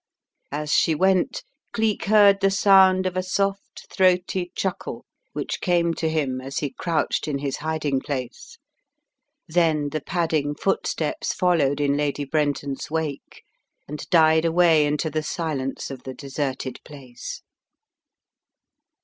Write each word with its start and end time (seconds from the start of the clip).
As 0.51 0.73
she 0.73 0.95
went, 0.95 1.43
Cleek 1.73 2.05
heard 2.05 2.41
the 2.41 2.49
sound 2.49 3.05
of 3.05 3.15
a 3.15 3.21
soft, 3.21 3.85
throaty 3.95 4.51
chuckle 4.55 5.05
which 5.33 5.61
came 5.61 5.93
to 5.93 6.09
him 6.09 6.41
as 6.41 6.57
he 6.57 6.71
crouched 6.73 7.27
in 7.27 7.37
his 7.37 7.57
hiding 7.57 7.99
place. 7.99 8.57
Then 9.47 9.89
the 9.89 10.01
padding 10.01 10.55
footsteps 10.55 11.35
followed 11.35 11.79
in 11.79 11.95
Lady 11.97 12.25
Brenton's 12.25 12.89
wake 12.89 13.43
and 13.87 14.09
died 14.09 14.43
away 14.43 14.87
into 14.87 15.11
the 15.11 15.21
silence 15.21 15.91
of 15.91 16.01
the 16.01 16.15
deserted 16.15 16.79
place. 16.83 17.43